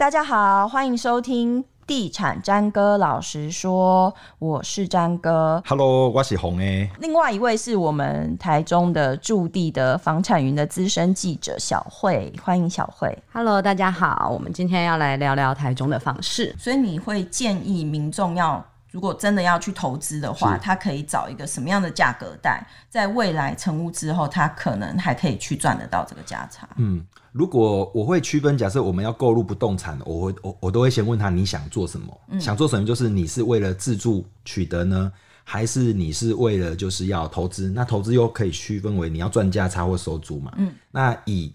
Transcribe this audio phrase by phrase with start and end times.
[0.00, 5.62] 大家好，欢迎收听地产詹哥老实说，我是詹哥。
[5.66, 6.88] Hello，我是红诶。
[7.00, 13.14] 另外一位是我们台中的驻地的房产云的资深记者小慧，欢迎小慧。
[13.30, 16.56] Hello，大家好，我们今天要来聊聊台中的房市。
[16.58, 26.68] 所以你会建议民众要，如果真的要去投资的话，他可以找一个什么样的价格带，在未来成屋之后，他可能还可以去赚得到这个价差。
[26.76, 27.04] 嗯。
[27.32, 32.20] 如果我会区分，假设我们要购入不动产，我会我我都会先问他你想做什么？
[32.28, 32.84] 嗯、想做什么？
[32.84, 35.12] 就是你是为了自住取得呢，
[35.44, 37.70] 还是你是为了就是要投资？
[37.70, 40.52] 那投资又可以区分为你要赚价差或收租嘛？
[40.56, 41.54] 嗯，那以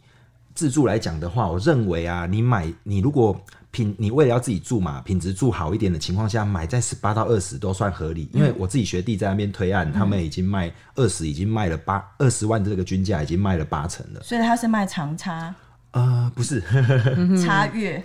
[0.54, 3.38] 自住来讲的话，我认为啊，你买你如果。
[3.76, 8.30] 品，你为了要自己住嘛，品质住好一点的情况下，买在十八到二十都算合理。
[8.32, 14.24] 因为我自己学弟在那边推案，嗯、他们已经卖二十，已经卖了八二十万这个均价已经卖了八成了。
[14.24, 15.54] 所以他是卖长差？
[15.92, 16.64] 呃，不是，
[17.44, 18.02] 差月。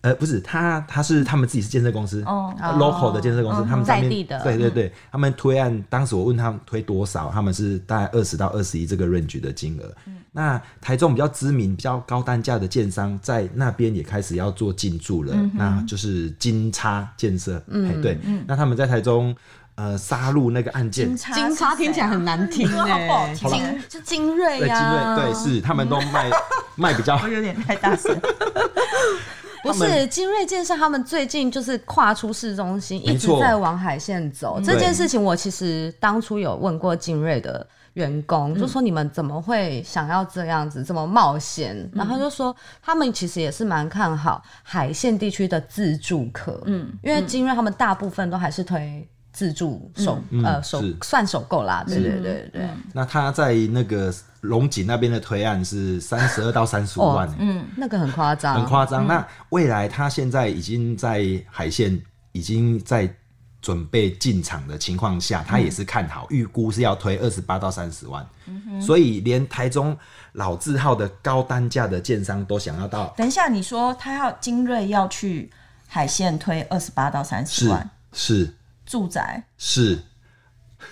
[0.00, 9.92] 呃，不是，他他是他们自己是建设公司，哦，local 的建设公司，哦、他们在地的，对对对，他们推案，当时我问他们推多少，他们是大概二十到二十一这个 range 的金额。
[10.06, 19.34] 嗯、那台中比较知名、比较高单价的建商在那边也开始要做进驻了，嗯、那就是金叉建设，嗯，对，嗯、那他们在台中
[19.74, 26.30] 呃杀入那个案件，金叉听起来很难听哎，金是精锐呀，对，是他们都卖
[26.76, 28.16] 卖比较，我有点太大声。
[29.62, 34.60] 不是精锐建设，他们最近就是跨出市中心，一直在往海线走。
[34.64, 41.90] 这件事情，我其实当初有问过精锐的员工，就说你们怎么会想要这样子这么冒险？
[41.94, 52.68] 然后就说他们其实也是蛮看好海线地区的自助客，嗯，因为精锐他们大部分都还是推自助首呃首算首购啦，对对对对。
[52.92, 54.14] 那他在那个。
[54.42, 59.04] 龙井那边的推案是三十二到三十五万，嗯，那个很夸张，很夸张。
[59.04, 62.00] 那未来他现在已经在海线，
[62.30, 63.12] 已经在
[63.60, 68.24] 准备进场的情况下，他也是看好，预估是要推二十八到三十万。
[68.80, 69.98] 所以连台中
[70.34, 73.12] 老字号的高单价的建商都想要到。
[73.16, 75.50] 等一下，你说他要精锐要去
[75.88, 78.54] 海线推二十八到三十万，是
[78.88, 79.44] 住宅。
[79.56, 80.00] 是。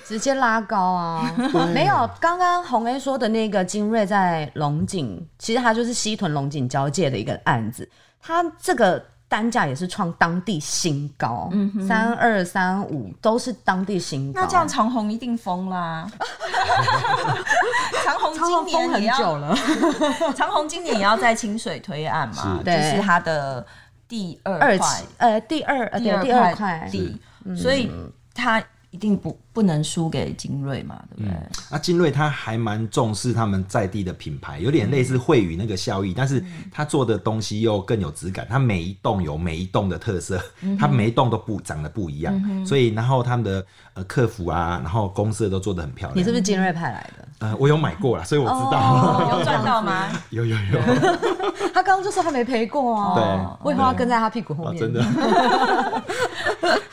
[0.04, 1.32] 直接拉高啊！
[1.72, 7.88] 没有，刚刚红 A 说的那个精锐在龙井，其实它就是西屯龙井交界的一个案子，
[8.20, 11.48] 它这个单价也是创当地新高，
[11.86, 14.40] 三二三五都是当地新高。
[14.40, 16.08] 那这样长虹一定疯啦！
[18.04, 19.56] 长虹今年很久了，
[20.34, 23.64] 长虹今年也要在清水推案嘛，就是它的
[24.08, 27.20] 第二块，呃，第二第二块地，
[27.54, 27.90] 所以
[28.34, 28.62] 他。
[28.92, 31.30] 一定不不能输给精锐嘛，对不对？
[31.30, 36.42] 嗯、那精锐他还蛮重视他们在地的品牌，有点类似惠宇那个效益，嗯、但是
[36.72, 38.46] 他做的东西又更有质感。
[38.48, 40.40] 他每一栋有每一栋的特色，
[40.78, 46.18] 他、每一栋都不长得不一样，嗯、所以然后他们的呃客服啊，然后公司都做的很漂亮。
[46.18, 47.28] 你是不是精锐派来的？
[47.40, 48.78] 呃，我有买过啦，所以我知道。
[48.80, 50.08] 哦、有赚到吗？
[50.30, 50.80] 有 有有。
[51.86, 53.14] 他刚刚就说他没赔过啊，
[53.62, 54.74] 对，为何要跟在他屁股后面？
[54.74, 55.00] 哦、真的。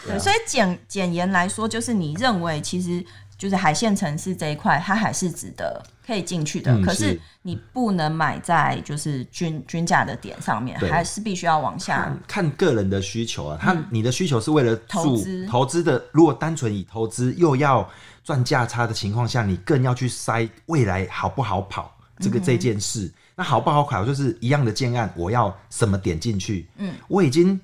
[0.05, 3.03] 对， 所以简简言来说，就是你认为其实
[3.35, 6.71] 就是海线城市这一块，它还是值得可以进去的。
[6.71, 13.57] 嗯、可是你不能买在就是均均价的点上面，对还是必须要往下看，看个人的需求啊。
[13.59, 17.89] 他、嗯、你的需求是为了投资投资的，如果单纯以投资又要
[18.23, 23.11] 赚价差的情况下，你更要去筛未来好不好跑这个这件事。
[23.35, 26.65] 那好不好考就是一样的建案，我要什么点进去？
[26.77, 27.59] 嗯，我已经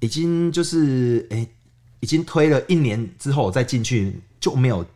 [0.00, 1.38] 已经就是诶。
[1.38, 1.48] 欸
[2.00, 4.86] 已经推了一年之后，我再进去就没有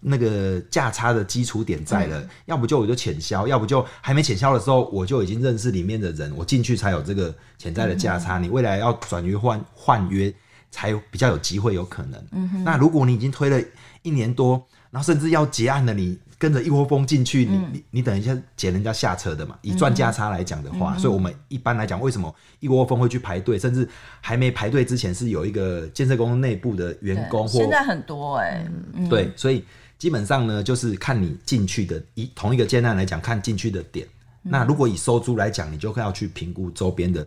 [0.00, 2.20] 那个价差的基础点在了。
[2.20, 8.38] 嗯、要不就我就潜销，要不就还没潜销的时候，我就已经认识里面的人，我进去才有这个潜在的价差。
[8.38, 10.30] 嗯、你未来要转约换换约，
[10.70, 12.22] 才比较有机会有可能。
[12.32, 13.58] 嗯、哼那如果你已经推了
[14.02, 16.18] 一年多，然后甚至要结案了，你。
[16.42, 19.56] 跟着一窝蜂进去，你你你等一下捡人家下车的嘛？
[19.62, 23.56] 以赚价差来讲的话，所以我们一般来讲，为什么一窝蜂会去排队？
[23.56, 23.88] 甚至
[24.20, 27.60] 还没排队之前，是有一个建设公司内部的员工或。
[27.60, 28.66] 现在很多哎，
[29.08, 29.64] 对，所以
[29.98, 34.04] 基本上呢，就是看你进去的，一同一个建案来讲，看进去的点。
[34.42, 37.24] 那如果以收租来讲，你就会要去评估周边的。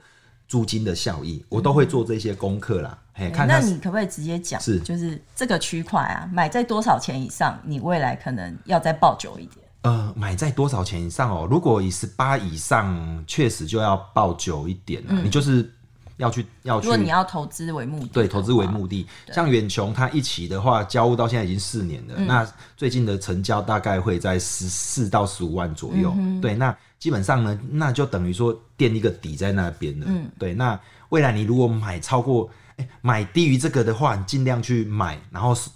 [0.48, 2.98] 租金的效益，我都会做这些功课啦。
[3.14, 4.60] 嘿，看那你可不可以直接讲？
[4.60, 9.66] 是，就是这个区块啊，买在多少钱以上，你未来可能要再报久一点。
[9.82, 11.48] 呃，买在多少钱以上哦？
[11.50, 15.22] 如果以十八以上，确实就要报久一点了。
[15.22, 15.72] 你就是
[16.18, 16.88] 要去要去。
[16.88, 22.48] 如果你要投资为目的，对，投资为目的，像远雄它一起的话，交屋到现在已经四年了，嗯、那
[22.78, 26.14] 最近的成交大概会在十四到十五万左右。
[26.18, 30.06] 嗯、对，那基本上呢，那就等于说垫一个底在那边了。
[30.10, 30.80] 嗯，对，那
[31.10, 35.72] 未来你如果买超过，欸、买低于这个的话，你尽量去买，然后收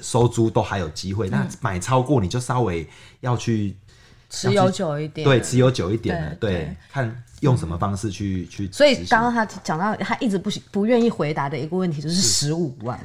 [0.00, 1.28] 收租都还有机会。
[1.28, 2.88] 嗯、那买超过，你就稍微
[3.20, 3.76] 要去。
[4.30, 8.72] 持有久一点，对，持有久一点的，对，对看用什么方式去、嗯、去。
[8.72, 12.98] 所以刚刚他讲到，他一直不不愿意回答的一个问题就是十五万，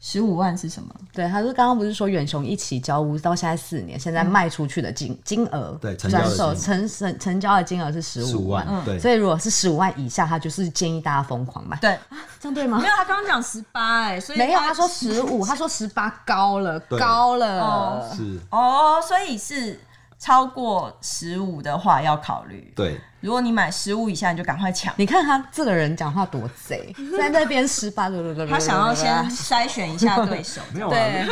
[0.00, 0.94] 十五万是什么？
[1.12, 8.98] 对，他说刚刚不是说远雄一起交屋到现在四年，现在卖出去的金金额，对，转手成成成交的金额是十五万，对。
[8.98, 11.98] 所以如果是十五万以下，他就是建议大家疯狂买，对，
[12.40, 12.78] 这样对吗？
[12.78, 19.80] 没有，他刚刚讲十八，哎，所以没有，他说十五，他说十八高了，高了，哦、是哦，所以是。
[20.16, 22.72] 超过十五的话要考虑。
[22.74, 24.92] 对，如果你买十五以下，你就赶快抢。
[24.98, 28.10] 你看他这个人讲话多贼， 在那边十八，
[28.46, 30.60] 他想要先筛选一下对手。
[30.74, 31.26] 没有啊，对，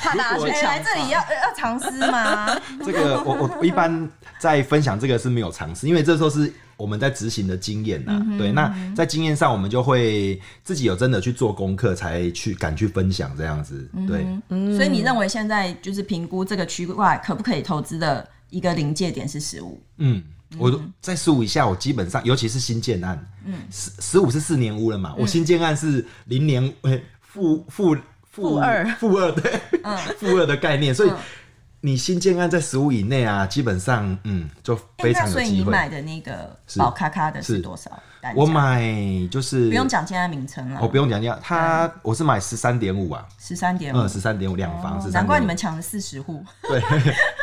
[0.00, 0.62] 怕大家去抢。
[0.62, 2.56] 来这里要要藏私吗？
[2.86, 4.08] 这个我我一般
[4.38, 6.52] 在分享这个是没有藏私，因为这时候是。
[6.76, 14.26] 我们在执行的经验呐、啊，嗯、对，那在经验上，我们就会自己有真的去做功课，才去敢去分享这样子，对。
[14.48, 19.80] 嗯、所以你认为现在就是评估这个区块可不可以投资的一个临界点是十五？
[19.98, 20.20] 嗯，
[20.58, 27.96] 我在十五以下，我基本上，尤其是新建案，嗯，十十五是四年屋了嘛，嗯、我新建案是零年 诶负负
[28.30, 28.84] 负二。
[28.98, 31.10] 负二对，嗯， 负二的概念，所以。
[31.10, 31.16] 嗯。
[31.86, 35.42] 你新建案在十五以内啊，基本上嗯就非常有机会。
[35.42, 37.58] 所以你买的那个宝咖咖的是。
[37.58, 37.90] 多少？
[38.34, 38.82] 我买
[39.30, 40.78] 就是不用讲现在名称了。
[40.80, 46.44] 我不用讲价，他我是买十三点五啊，十三点五，嗯，十三点五两房，难怪你们抢了四十户。
[46.62, 46.82] 对，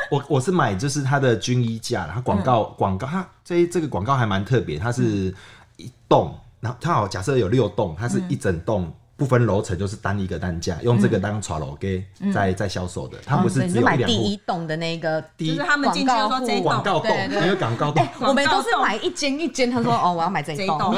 [0.10, 5.34] 我我是买就是它的均一价，它广告广告它这这个广告还蛮特别，它是
[5.78, 8.92] 一栋，然后它好假设有六栋，它是一整栋。
[9.22, 12.04] 不分楼层，就是单一个单价，用这个当炒楼给
[12.34, 13.20] 在在销售的。
[13.24, 14.06] 他们不是只有两户。
[14.08, 18.04] 第一栋的那个，就是他们进去说这一广告栋，因为广告栋。
[18.20, 19.70] 我们都是买一间一间。
[19.70, 20.96] 他说哦，我要买这一栋。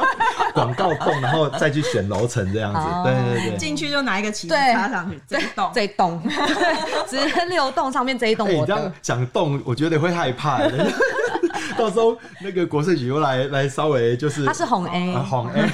[0.54, 2.80] 广告栋，然后再去选楼层这样子。
[3.04, 3.58] 对对对。
[3.58, 6.22] 进去就拿一个旗子插上去，这一栋，这一栋，
[7.06, 8.50] 直接六栋上面这一栋。
[8.54, 10.62] 我这样讲栋，我觉得会害怕。
[11.76, 14.46] 到时候那个国税局又来来稍微就是。
[14.46, 15.70] 他是红 A，红 A。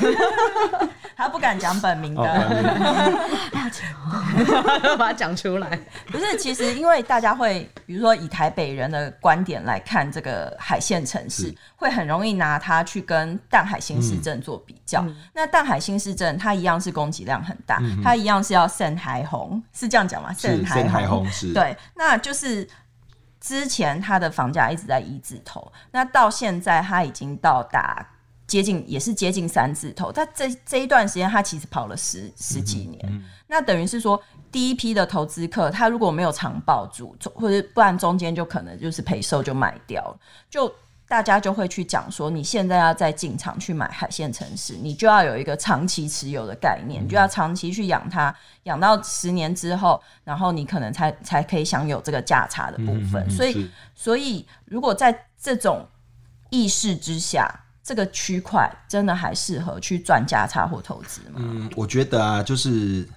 [1.23, 2.23] 他不敢讲本名的，
[4.99, 5.79] 把它讲出来。
[6.07, 15.01] 不是，其实因为大家会，比如说以台北人的观点来看这个海线城市，是会很容易拿它去跟淡海新市镇做比较。
[15.03, 20.35] 嗯、那淡海新市镇它一样是供给量很大，嗯、它一样是要盛海红，是这样讲吗？
[20.37, 21.53] 盛海海红是。
[21.53, 22.69] 对，那就是
[23.41, 28.05] 之前它的房价一直在一字头，那到现在它已经到达。
[28.53, 40.21] 接近也是接近三字头，但这这一段时间他其实跑了十十几年，嗯嗯、那等于是说第一批的投资客，他如果没有长抱住，或者不然中间就可能就是赔售就卖掉了，
[40.51, 40.71] 就
[41.09, 53.27] 大家就会去讲说，你现在要再进场去买海线城市，你就要有一个长期持有的概念，嗯、就要长期去养它，养到十年之后，然后你可能才才可以享有这个价差的部分。
[53.27, 55.87] 嗯、所以，所以如果在这种
[56.51, 57.61] 意识之下。
[57.83, 61.37] 这个区块真的还适合去赚价差或投资吗？
[61.37, 63.09] 嗯，我觉得啊，就是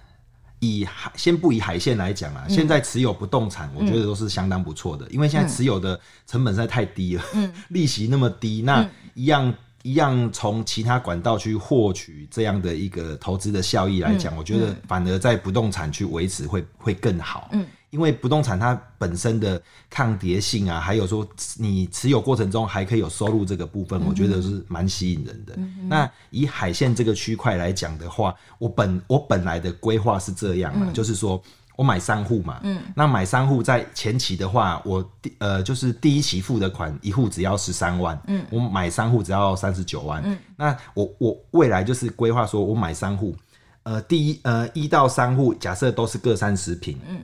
[0.59, 17.63] 以海先不以海线来讲啊，嗯、现在持有不动产，我觉得都是相当不错的，嗯、因为现在持有的成本实在太低了，嗯， 利息那么低，那一样、嗯、一样从其他管道去获取这样的一个投资的效益来讲，嗯、我觉得反而在不动产去维持会会更好，嗯。
[17.91, 21.25] 因为不动产它本身的抗跌性啊，还有说
[21.57, 25.53] 你持有过程中还可以有收入这个部分，我觉得是蛮吸引人的。
[25.55, 31.41] 嗯、那以海线这个区块来讲的话，我本我本来的规划是这样嘛，嗯、就是说
[31.75, 43.35] 我买三户嘛，嗯，那买三户在前期的话，我第呃就是第一期付的款一户只要十三万，嗯，我买三户只要三十九万，嗯，那我我未来就是规划说我买三户，
[43.83, 47.21] 呃，第一呃一到三户假设都是各三十平，嗯。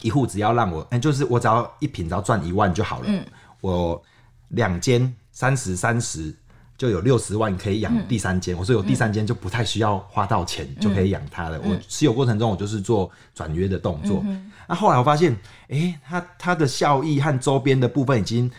[0.00, 3.04] 一户只要让我，哎，就是我只要一平只要赚一万就好了。
[3.06, 3.24] 嗯，
[3.60, 4.02] 我
[4.48, 6.34] 两间三十三十
[6.76, 8.56] 就有六十万可以养第三间。
[8.56, 11.58] 嗯、我说有第三间就不太需要花到钱、嗯、就可以养它了。
[11.62, 14.24] 嗯、我持有过程中我就是做转约的动作。
[14.66, 15.32] 那、后来我发现，
[15.68, 18.50] 哎、欸，它它的效益和周边的部分已经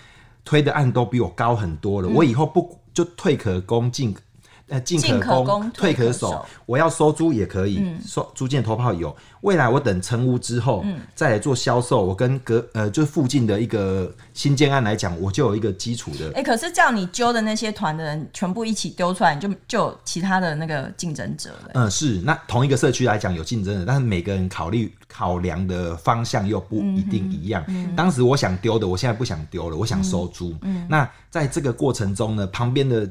[0.46, 2.08] 推的案都比我高很多了。
[2.08, 4.15] 嗯、我以后不就退可攻进，
[4.74, 9.15] 呃进可攻退可守，我要收租也可以，嗯、收租金的头炮有。
[9.42, 16.27] 未来我等成屋之后，嗯、再来做销售，我跟隔呃就附近的一个新建案来讲，我就有一个基础的。
[16.30, 21.72] 哎、欸，可是叫你揪的那些团的人全部一起丢出来，你就就有其他的那个竞争者了。
[21.75, 22.22] 嗯，是。
[22.22, 27.63] 那同一个社区来讲有竞争的，但是每个人考虑考量的方向又不一定一样。
[27.96, 30.51] 当时我想丢的，我现在不想丢了，我想收租。
[30.62, 33.08] 嗯嗯、那在这个过程中呢，旁边的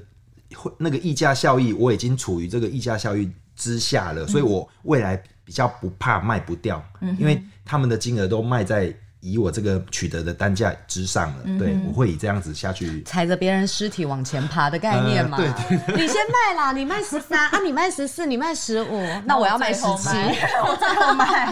[0.78, 5.22] 那个溢价效益，我已经处于这个溢价效益之下了，嗯、所以我未来。
[5.44, 8.96] 比较不怕卖不掉，嗯、因为他们的金额都卖在。
[9.24, 15.38] 以我这个取得的单价之上了，嗯、对，我会以这样子下去踩着别人尸体往前爬的概念嘛？
[15.38, 20.08] 呃、对，对，对，你先卖啦，你卖十三 啊，你卖十四，你卖十五，那我要卖十七，
[20.66, 21.46] 我最后卖，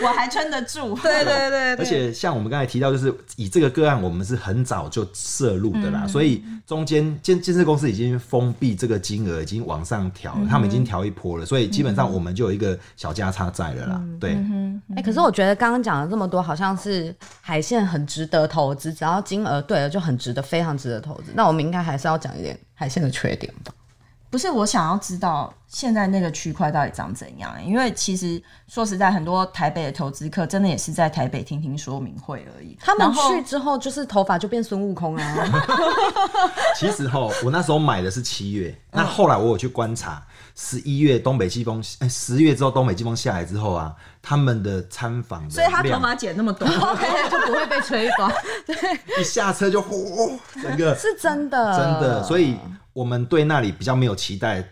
[0.00, 0.94] 我还撑得住。
[1.02, 13.96] 对对对，对，而且像我们刚才提到，就是以这个个案，我们是很早就涉入的啦，嗯、所以中间建建设公司已经封闭这个金额，已经往上调了，嗯、他们已经调一波了，所以基本上我们就有一个小价差在了啦。
[13.96, 16.75] 嗯、对，哎、嗯欸，可是我觉得刚刚讲了这么多，好像。
[16.76, 21.32] 是海线很值得投资，只要金额对了就很值得，非常值得投资。
[21.34, 23.72] 那我们应该还是要讲一点海线的缺点吧？
[24.28, 27.54] 不是，我想要知道现在那个区块到底长怎样？
[27.64, 32.76] 因为其实说实在，很多台北的投资客真的也是在台北听听说明会而已。
[32.80, 35.44] 他们去之后，就是头发就变孙悟空啊。
[36.76, 40.22] 其实哈，我那时候买的是七月，那后来我有去观察。
[40.58, 48.32] 十一月东北季风，哎，十月之后东北季风下来之后啊，他们的参访，所以他头发剪那么短， OK，就不会被吹短。
[48.66, 48.74] 对，
[49.20, 52.22] 一下车就呼，整个是真的，真的。
[52.24, 52.56] 所以
[52.94, 54.66] 我们对那里比较没有期待。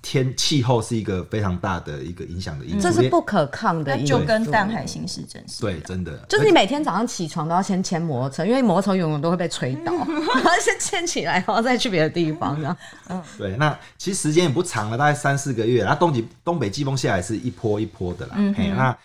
[0.00, 5.60] 天气候是一个非常大的一个影响的因素，这是不可抗的因素，就跟淡海新市镇是。
[5.60, 10.06] 对，真的，就是你每天早上起床都要先牵摩托车，因为摩托车永远都会被吹倒，然
[10.44, 12.76] 后先牵起来，然后再去别的地方这样。
[13.08, 15.82] 嗯，对，那其实时间也不长了，大概三四个月。
[15.82, 18.34] 然后东北东北季风下来是一波一波的啦。
[18.38, 18.96] 嗯哼，那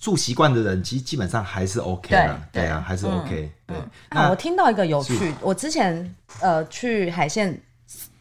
[0.00, 3.50] 住习惯的人其实基本上还是 OK 的，对啊，还是 OK。
[3.66, 3.76] 对，
[4.10, 7.58] 那我听到一个有趣，我之前呃去海线。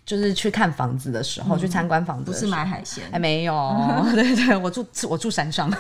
[0.09, 3.53] 就是去看房子的时候，嗯、去参观房子，不是买海鲜，还没有。
[4.11, 5.71] 对对，我住我住山上。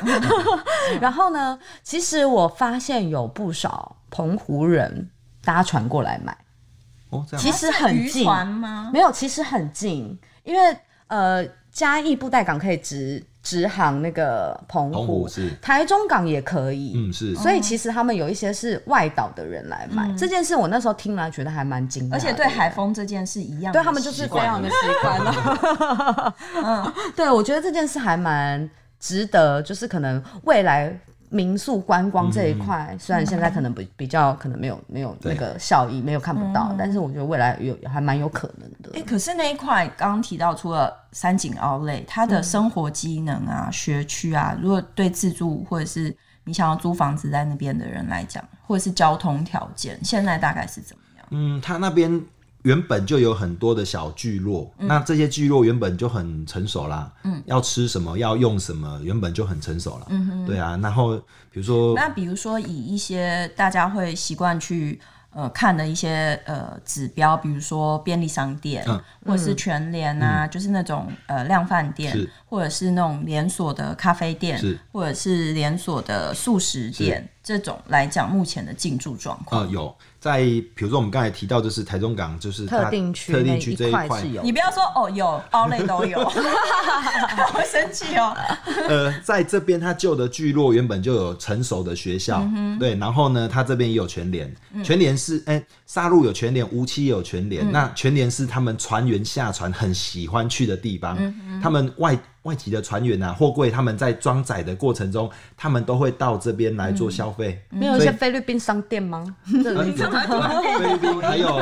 [1.01, 5.09] 然后呢，其实我发现有不少澎湖人
[5.43, 6.37] 搭船过来买。
[7.09, 8.91] 哦，这样其实很近吗？
[8.93, 13.25] 没有，其实很近，因为呃，嘉义布袋港可以直。
[13.49, 15.49] 直航那个澎湖，澎湖是。
[15.59, 26.35] 台中港也可以，嗯是，所以其实他们有一些是外岛的人来买、嗯、这件事，我那时候听了觉得还蛮惊讶，而且对海风这件事一样，对他们就是非常的习惯了。
[26.63, 30.95] 嗯，对，我觉得这件事还蛮值得，就是可能未来。
[31.29, 38.89] 民宿观光这一块，嗯、虽然现在可能比比较可能没有没有那个效益，对没有看不到，嗯、但是我觉得未来有还蛮有可能的。
[38.93, 51.25] 哎、欸，可是那一块刚刚提到，除了三井奥莱，它的生活机能啊、嗯、学区啊，如果对自住或者是你想要租房子在那边的人来讲，或者是交通条件，现在大概是怎么样？
[51.31, 52.21] 嗯，他那边。
[52.63, 57.09] 原本就有很多的小聚落，嗯、那这些聚落原本就很成熟啦。
[57.23, 60.07] 嗯，要吃什么，要用什么，原本就很成熟了。
[60.09, 60.77] 嗯哼，对啊。
[60.83, 61.17] 然后
[61.51, 64.99] 比如说，那比如说以一些大家会习惯去
[65.31, 74.61] 呃看的一些呃指标，比如说便利商店，嗯、或者是全联啊，嗯、就是那种呃量贩店，或者是那种连锁的咖啡店，
[74.91, 79.65] 或者是连锁的素食店，是这种来讲，目前的进驻状况。
[79.65, 79.95] 嗯，有。
[80.19, 84.07] 在比如说我们刚才提到，就是台中港，就是特定区特定区这一块，
[84.43, 88.35] 你不要说哦，有奥莱都有， 我会生气哦。
[88.89, 102.17] 呃，在这边他旧的聚落原本就有成熟的学校，嗯、对，然后呢，他这边也有全联，嗯、全联是哎，沙鹿有全联，无期也有全联，嗯、那全联是他们船员下船很喜欢去的地方，嗯、他们外。
[102.43, 107.61] 外籍的船员啊，货柜他们在装载的过程中，他们都会到这边来做消费。
[107.69, 109.35] 没有一些菲律宾商店吗？
[109.45, 111.61] 菲律宾还有，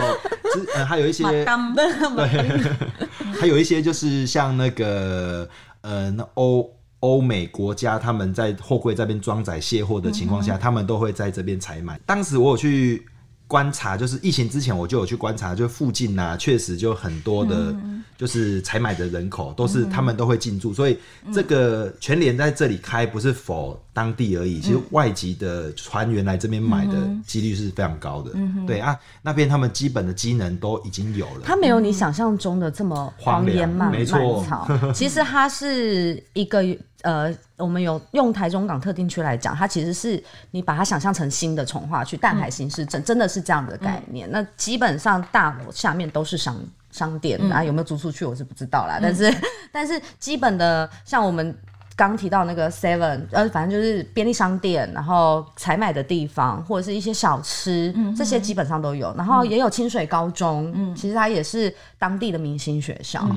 [0.76, 2.72] 呃，还有一些，对，
[3.40, 5.48] 还有一些就是像那个，
[5.82, 6.70] 呃，那欧
[7.00, 12.00] 欧美国家他们在货柜这边装载卸货的情况下，他们都会在这边采买。
[12.06, 13.06] 当时我有去
[13.48, 17.76] 观察，就是疫情之前我就有去观察，就附近啊，确实就很多的。
[18.18, 20.98] 就是采买的人口都是他们都会进驻，嗯、所以
[21.32, 26.94] 这个全联在这里开不是 for 当地而已，嗯、其实外籍的船员来这边买的
[27.28, 28.32] 几率是非常高的。
[28.34, 31.42] 嗯、对啊，那边他们基本的机能都已经有了。
[31.44, 36.64] 它没有你想象中的这么荒烟漫漫草， 其实它是一个
[37.02, 44.28] 呃，我们有用台中港特定区来讲，它其实是你把它想象成新的从化区，淡海新市镇，嗯、真的是这样的概念。
[44.30, 46.58] 嗯、那基本上大楼下面都是商。
[46.90, 48.98] 商店、嗯、啊，有没有租出去我是不知道啦。
[48.98, 49.38] 嗯、但 是
[49.72, 51.56] 但是基本的像我们。
[51.98, 59.12] 刚提到那个 Seven，呃，反正就是便利商店，然后采买的地方，或者是一些小吃，嗯、这些基本上都有。
[59.18, 63.28] 然后也有清水高中，嗯，其实它也是当地的明星学校，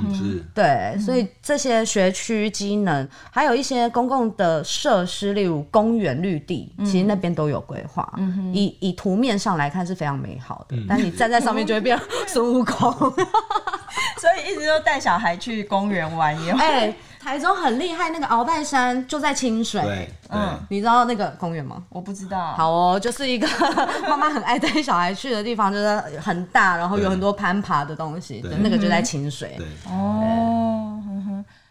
[0.52, 8.12] 对，所以这些学区机能，还有一些公共的设施，例如公园绿地，其实那边都有规划。
[8.18, 11.98] 嗯，以以图面上来看是非常美好的，嗯、但你站在上面就会变
[12.28, 12.92] 孙悟空。
[14.20, 16.60] 所以一直都带小孩去公园玩也会。
[16.60, 19.82] 哎台中很厉害，那个鳌拜山就在清水。
[19.82, 21.84] 对，嗯，你知道那个公园吗？
[21.90, 22.54] 我不知道。
[22.54, 23.46] 好哦，就是一个
[24.08, 29.54] 妈妈很爱带小孩去的地方，就是很大，然后有很多攀爬的东西，那个就在清水。
[29.58, 30.98] 对，哦，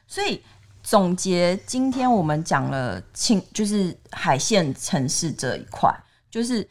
[0.07, 0.39] 所以
[0.83, 5.91] 总结今天我们讲了清，就是海线城市这一块，
[6.29, 6.67] 就是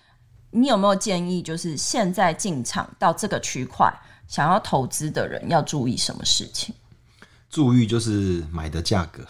[0.53, 3.93] 你有没有建议，就是现在进场到这个区块
[4.29, 6.73] 想要投资的人要注意什么事情？
[7.51, 9.23] 注意就是买的价格，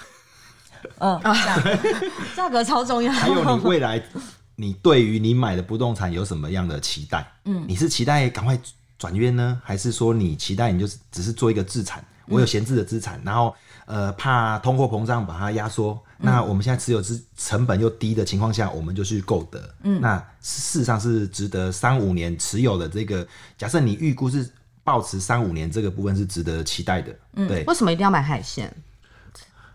[0.98, 3.12] 嗯，价格 格超重要。
[3.12, 4.02] 还有你未来，
[4.56, 7.24] 你对于你买的不动产有什么样的期待？
[7.44, 8.58] 嗯，你是期待赶快
[8.98, 12.04] 转约呢，还是说你期待你就是只是做一个资产？
[12.26, 13.54] 我有闲置的资产，然后
[13.86, 15.98] 呃怕通货膨胀把它压缩。
[16.18, 19.74] 那我们现在持有资成本又低的情况下，我们就去购得。
[19.84, 23.26] 嗯，那事实上是值得三五年持有的这个。
[23.56, 24.50] 假设你预估是。
[24.88, 27.62] 抱持三五年这个部分是值得期待的，嗯，对。
[27.64, 28.74] 为什么一定要买海线？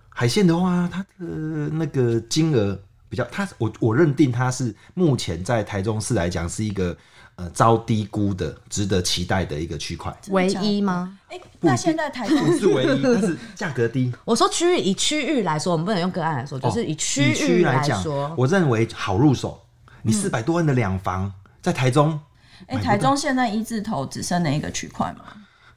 [0.10, 1.28] 海线的话，它的
[1.72, 2.76] 那个金额
[3.08, 6.98] 比较，它我我认定它是目前在台中市来讲是一个
[7.36, 10.12] 呃遭低估的、值得期待的一个区块。
[10.30, 11.16] 唯一吗？
[11.28, 14.12] 哎、欸，那现在台中不是唯一，但是价格低。
[14.26, 19.62] 我说区域以区域来说，我们不能用个案来说，就是以区域来说，我认为好入手。
[20.02, 22.20] 你四百多万的两房、嗯、在台中。
[22.68, 25.26] 哎、欸，台中现在一字头只剩那一个区块吗？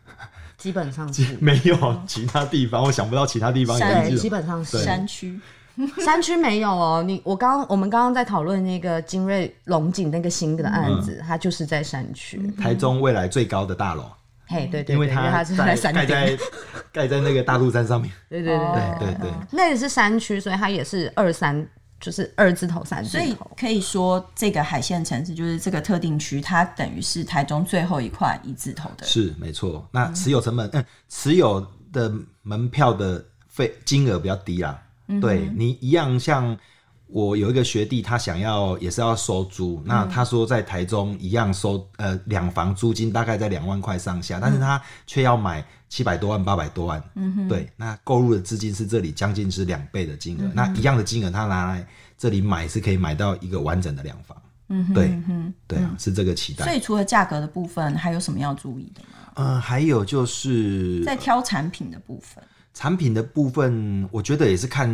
[0.56, 3.86] 基本上是没有其他地方，我想不到其他地方有。
[3.86, 5.38] 对，基本上是山区，
[6.02, 7.04] 山区没有哦。
[7.06, 12.40] 你我刚我们刚刚在讨论那个精锐龙井那个新的案子，嗯、它就是在山区。
[12.60, 14.10] 台中未来最高的大楼，
[14.48, 16.38] 嘿，对对，因为它是在盖在
[16.90, 18.10] 盖在那个大肚山上面。
[18.30, 18.66] 对对对
[18.98, 21.64] 对对对，那也是山区，所以它也是二三。
[22.00, 29.06] 就是二字头、三字头，所以可以说这个海线城市就是这个特定区，它等于是台中最后一块一字头的。
[29.06, 29.86] 是没错。
[29.90, 34.82] 那持有成本，嗯，持有的门票的费金额比较低啦。
[35.08, 36.58] 嗯、对你一样，像
[37.08, 47.00] 我有一个学弟，他想要也是要收租，嗯、那他说在台中一样收呃两房租金大概在两万块上下，但是他却要买七百多万、八百多万。
[47.14, 51.86] 嗯哼，对，那购入的资金是这里将近是两倍的金额，嗯、那一样的金额他拿来
[52.18, 54.36] 这里买是可以买到一个完整的两房。
[54.68, 56.64] 嗯哼，对，嗯、对啊，是这个期待。
[56.64, 59.30] 所以除了价格的部分，还有什么要注意的吗？
[59.34, 62.42] 呃，还有就是在挑产品的部分，
[62.74, 64.90] 产品的部分，我觉得也是看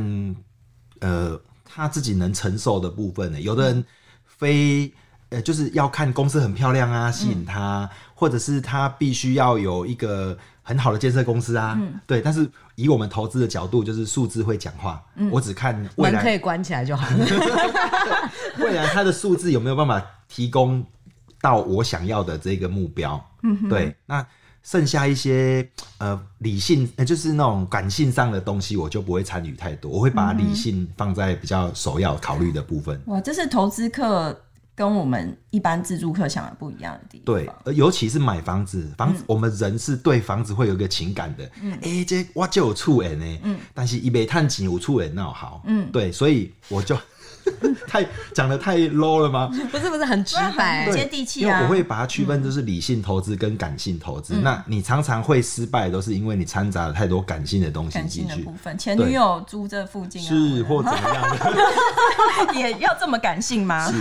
[1.01, 1.41] 呃。
[1.75, 3.41] 他自己能承受的部分呢？
[3.41, 3.85] 有的人
[4.27, 4.93] 非
[5.31, 12.21] 呃，就是要看公司很漂亮啊，吸引他，嗯、或者是他必须要有一个很好的建设公司啊，嗯、对。
[12.21, 15.03] 但是以我们投资的角度，就是数字会讲话。
[15.17, 17.07] 嗯、我只看未来可以关起来就好。
[18.61, 20.85] 未来他的数字有没有办法提供
[21.41, 23.19] 到我想要的这个目标？
[23.43, 23.97] 嗯，对。
[24.05, 24.27] 那。
[24.63, 29.91] 剩下一些呃理性，呃就是那种感性上的东西，我就不会参与太多。
[29.91, 33.01] 我会把理性放在比较首要考虑的部分。
[33.07, 34.41] 哇，这是投资客
[34.75, 37.25] 跟我们一般自住客想的不一样的地方。
[37.65, 41.51] 对，尤其是买房子，房子、嗯、我们人是对房子会有一个情感的。
[41.61, 43.41] 嗯，哎、欸，这我就有厝诶呢。
[43.45, 45.63] 嗯，但是一没探钱有厝诶那好。
[45.67, 46.97] 嗯，对，所以我就。
[47.89, 49.51] 太讲的太 low 了吗？
[49.71, 51.49] 不是不是很直白，接地气啊。
[51.49, 54.35] 因为我会把它区分，就是理性投资跟感性投资。
[54.35, 58.43] 嗯、那你常常会失败，都是因为你掺杂了太多感性的东西进去。
[58.43, 61.37] 部分前女友租这附近、啊，是或怎么样
[62.53, 63.91] 的， 也要这么感性吗？
[63.91, 63.99] 是。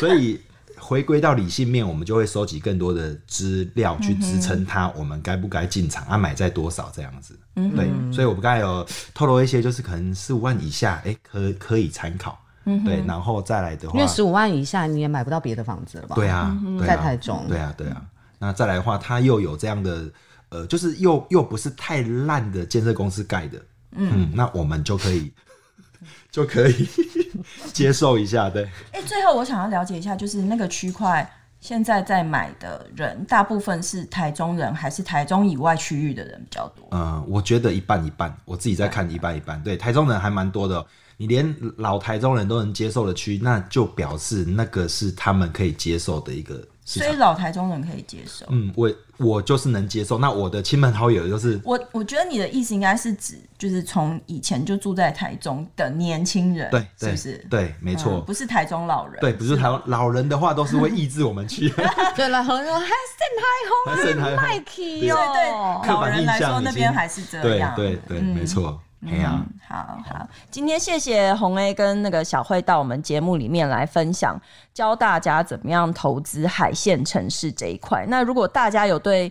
[0.00, 0.40] 所以
[0.76, 4.88] 回归到理性面，我们就会收集更多的资料去支撑它。
[4.96, 6.04] 我们该不该进场？
[6.06, 7.38] 啊，买在多少这样子？
[7.56, 7.88] 嗯，对。
[8.12, 12.38] 所以我们刚才有透露一些，就是可能四五万以下，哎、欸，可可以参考。
[12.84, 16.14] 对，然后再来的话，因为十五万以下你也买不到别的房子了吧？
[16.16, 17.44] 对啊，在台中。
[17.48, 18.02] 对啊，对啊。
[18.38, 20.08] 那再来的话，它又有这样的，
[20.50, 23.58] 呃，就是又又不是太烂的建设公司盖的，
[23.92, 25.32] 嗯，那我们就可以
[26.30, 26.88] 就可以
[27.74, 28.62] 接受一下，对。
[28.92, 31.28] 哎，最后我想要了解一下，就是那个区块
[31.58, 36.86] 现在在买的人，大部分是台中人，还是台中以外区域的人比较多？
[36.92, 39.60] 嗯，我觉得一半一半，我自己在看一半一半。
[39.64, 40.86] 对，台中人还蛮多的。
[41.18, 46.66] 你连老台中人都能接受的区，那就表示那个是他们可以接受的一个。
[46.84, 48.46] 所以老台中人可以接受。
[48.48, 50.16] 嗯，我我就是能接受。
[50.16, 57.46] 那我的亲朋好友就是我，我觉得你的意思应该是指，就是从以前就住在台中的年轻人，对，是不是？
[57.50, 61.68] 对，没错、嗯，不是台中老人，对，不是台中老人的话，都是会抑制我们去。
[62.16, 68.80] 对，老人说还剩台红，还 Mikey 对对，老人来说那边还是这样，对对对，没错。
[69.00, 74.40] 嗯，好好，今天谢谢红 A 跟那个小慧到我们节目里面来分享，
[74.74, 78.04] 教大家怎么样投资海线城市这一块。
[78.08, 79.30] 那如果大家有对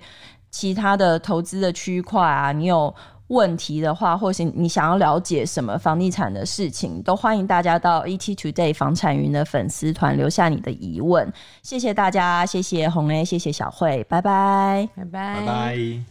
[0.49, 2.93] 其他的投资的区块啊，你有
[3.27, 11.29] 问题的话，或是你想要了解什么房地产的事情，都欢迎大家到 ETtoday 房产云的粉丝团留下你的疑问。
[11.61, 16.07] 谢谢大家，谢谢红 A，谢谢小慧，拜拜，拜拜，拜拜。